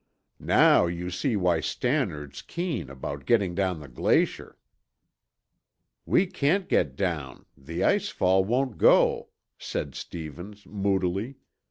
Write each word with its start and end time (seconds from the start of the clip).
Now 0.39 0.87
you 0.87 1.11
see 1.11 1.35
why 1.35 1.59
Stannard's 1.59 2.41
keen 2.41 2.89
about 2.89 3.27
getting 3.27 3.53
down 3.53 3.79
the 3.79 3.87
glacier!" 3.87 4.57
"We 6.07 6.25
can't 6.25 6.67
get 6.67 6.95
down; 6.95 7.45
the 7.55 7.83
ice 7.83 8.09
fall 8.09 8.43
won't 8.43 8.79
go," 8.79 9.29
said 9.59 9.93
Stevens 9.93 10.65
moodily. 10.65 11.35